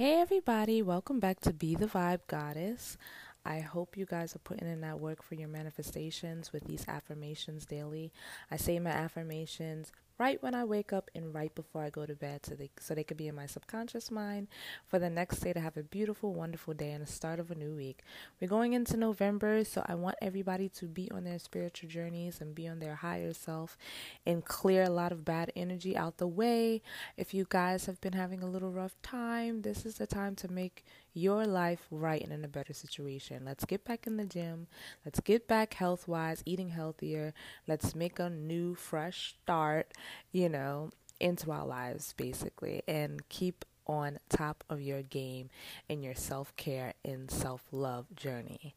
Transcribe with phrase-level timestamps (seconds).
[0.00, 2.96] Hey, everybody, welcome back to Be the Vibe Goddess.
[3.44, 7.66] I hope you guys are putting in that work for your manifestations with these affirmations
[7.66, 8.10] daily.
[8.50, 12.14] I say my affirmations right when I wake up and right before I go to
[12.14, 14.48] bed so they so they could be in my subconscious mind
[14.86, 17.54] for the next day to have a beautiful, wonderful day and the start of a
[17.54, 18.02] new week.
[18.38, 22.54] We're going into November, so I want everybody to be on their spiritual journeys and
[22.54, 23.78] be on their higher self
[24.26, 26.82] and clear a lot of bad energy out the way.
[27.16, 30.48] If you guys have been having a little rough time, this is the time to
[30.48, 33.42] make your life right and in a better situation.
[33.44, 34.68] Let's get back in the gym.
[35.04, 37.34] Let's get back health wise, eating healthier.
[37.66, 39.92] Let's make a new, fresh start,
[40.32, 45.50] you know, into our lives basically and keep on top of your game
[45.88, 48.74] in your self care and self love journey.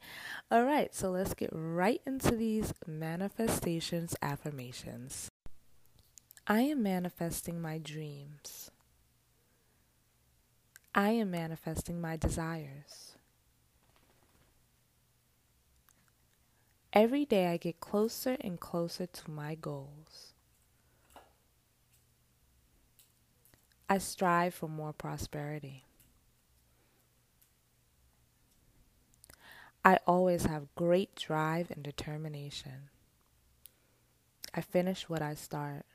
[0.52, 5.30] All right, so let's get right into these manifestations affirmations.
[6.48, 8.72] I am manifesting my dreams.
[10.96, 13.16] I am manifesting my desires.
[16.91, 20.32] Every day I get closer and closer to my goals.
[23.94, 25.86] I strive for more prosperity.
[29.85, 32.90] I always have great drive and determination.
[34.52, 35.85] I finish what I start.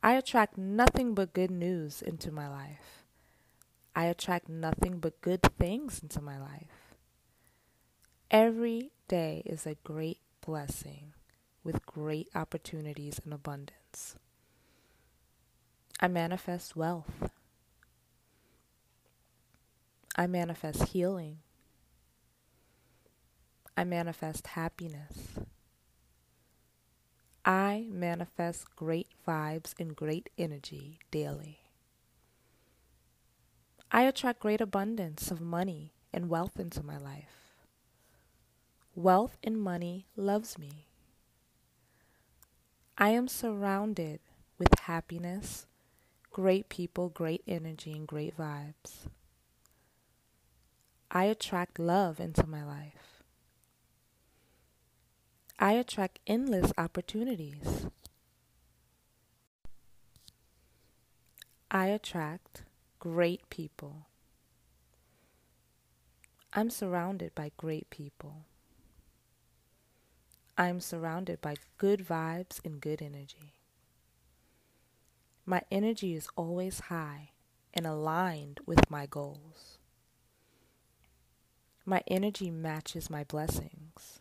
[0.00, 3.02] I attract nothing but good news into my life.
[3.96, 6.94] I attract nothing but good things into my life.
[8.30, 11.14] Every day is a great blessing
[11.64, 14.14] with great opportunities and abundance.
[16.04, 17.30] I manifest wealth.
[20.14, 21.38] I manifest healing.
[23.74, 25.38] I manifest happiness.
[27.42, 31.60] I manifest great vibes and great energy daily.
[33.90, 37.54] I attract great abundance of money and wealth into my life.
[38.94, 40.84] Wealth and money loves me.
[42.98, 44.20] I am surrounded
[44.58, 45.64] with happiness,
[46.34, 49.06] great people, great energy, and great vibes.
[51.08, 53.22] I attract love into my life.
[55.60, 57.86] I attract endless opportunities.
[61.70, 62.64] I attract
[62.98, 64.08] great people.
[66.52, 68.38] I'm surrounded by great people.
[70.58, 73.54] I'm surrounded by good vibes and good energy.
[75.46, 77.32] My energy is always high
[77.74, 79.78] and aligned with my goals.
[81.84, 84.20] My energy matches my blessings.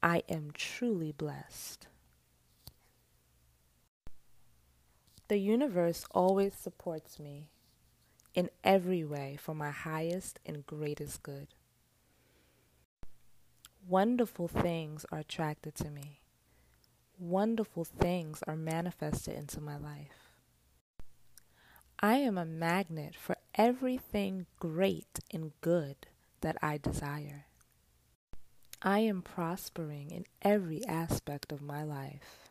[0.00, 1.88] I am truly blessed.
[5.26, 7.50] The universe always supports me
[8.34, 11.48] in every way for my highest and greatest good.
[13.86, 16.20] Wonderful things are attracted to me.
[17.18, 20.30] Wonderful things are manifested into my life.
[22.00, 26.06] I am a magnet for everything great and good
[26.42, 27.46] that I desire.
[28.80, 32.50] I am prospering in every aspect of my life.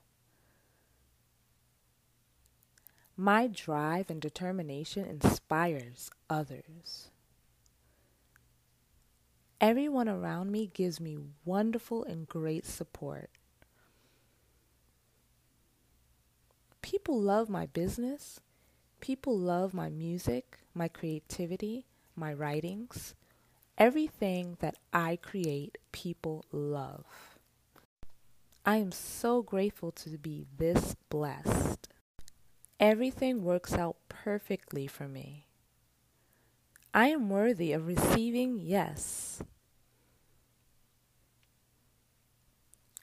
[3.16, 7.10] My drive and determination inspires others.
[9.62, 13.30] Everyone around me gives me wonderful and great support.
[16.90, 18.40] People love my business.
[19.02, 23.14] People love my music, my creativity, my writings.
[23.78, 27.04] Everything that I create, people love.
[28.66, 31.90] I am so grateful to be this blessed.
[32.80, 35.46] Everything works out perfectly for me.
[36.94, 39.44] I am worthy of receiving yes.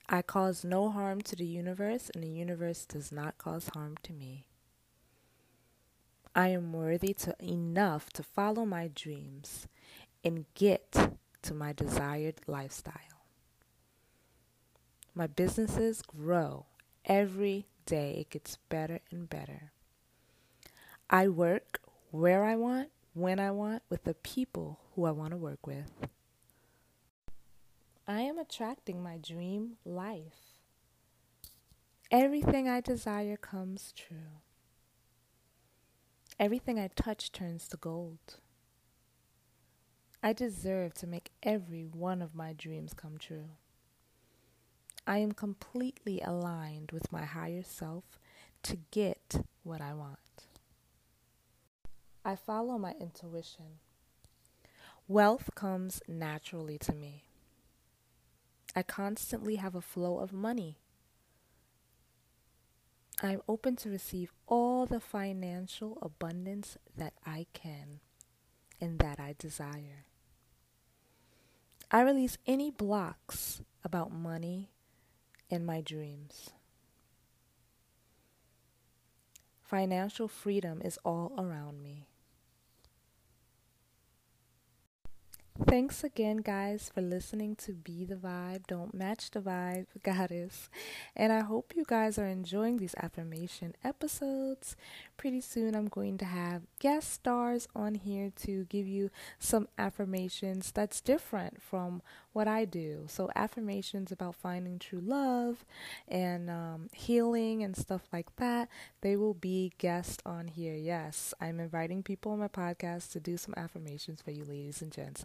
[0.09, 4.13] I cause no harm to the universe, and the universe does not cause harm to
[4.13, 4.45] me.
[6.35, 9.67] I am worthy to enough to follow my dreams
[10.25, 13.29] and get to my desired lifestyle.
[15.15, 16.67] My businesses grow
[17.05, 19.73] every day, it gets better and better.
[21.09, 21.81] I work
[22.11, 25.91] where I want, when I want, with the people who I want to work with.
[28.07, 30.59] I am attracting my dream life.
[32.11, 34.43] Everything I desire comes true.
[36.39, 38.41] Everything I touch turns to gold.
[40.23, 43.51] I deserve to make every one of my dreams come true.
[45.07, 48.05] I am completely aligned with my higher self
[48.65, 50.19] to get what I want.
[52.23, 53.79] I follow my intuition.
[55.09, 57.25] Wealth comes naturally to me.
[58.77, 60.79] I constantly have a flow of money.
[63.23, 68.01] I'm open to receive all the financial abundance that I can
[68.81, 70.05] and that I desire.
[71.91, 74.71] I release any blocks about money
[75.49, 76.51] and my dreams.
[79.63, 82.09] Financial freedom is all around me.
[85.75, 88.69] Thanks again, guys, for listening to Be the Vibe.
[88.69, 90.71] Don't match the vibe, goddess.
[91.17, 94.77] And I hope you guys are enjoying these affirmation episodes.
[95.17, 100.71] Pretty soon, I'm going to have guest stars on here to give you some affirmations
[100.73, 102.03] that's different from
[102.33, 103.05] what I do.
[103.07, 105.65] So, affirmations about finding true love
[106.09, 108.69] and um, healing and stuff like that.
[109.01, 110.75] They will be guests on here.
[110.75, 114.93] Yes, I'm inviting people on my podcast to do some affirmations for you, ladies and
[114.93, 115.25] gents.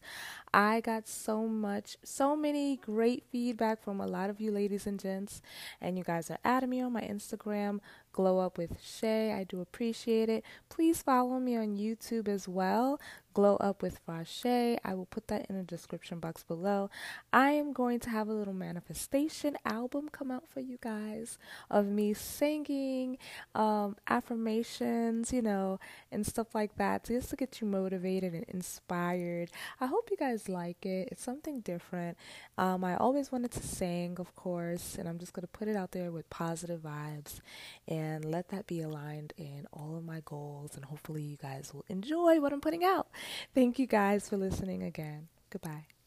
[0.53, 4.99] I got so much, so many great feedback from a lot of you, ladies and
[4.99, 5.41] gents,
[5.81, 7.79] and you guys are adding me on my Instagram
[8.11, 9.33] Glow Up with Shay.
[9.33, 10.43] I do appreciate it.
[10.69, 12.99] Please follow me on YouTube as well.
[13.33, 14.77] Glow Up with Fashay.
[14.83, 16.89] I will put that in the description box below.
[17.31, 21.37] I am going to have a little manifestation album come out for you guys
[21.69, 23.17] of me singing
[23.55, 25.79] um, affirmations, you know,
[26.11, 29.51] and stuff like that, just to get you motivated and inspired.
[29.79, 31.09] I hope you guys like it.
[31.11, 32.17] It's something different.
[32.57, 35.75] Um, I always wanted to sing, of course, and I'm just going to put it
[35.75, 37.41] out there with positive vibes
[37.87, 40.75] and let that be aligned in all of my goals.
[40.75, 43.07] And hopefully, you guys will enjoy what I'm putting out.
[43.53, 45.27] Thank you guys for listening again.
[45.49, 45.98] Goodbye.